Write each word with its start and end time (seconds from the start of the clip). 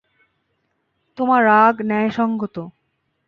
তোমার 1.17 1.41
রাগ 1.45 1.75
ন্যায়সঙ্গত। 1.81 2.55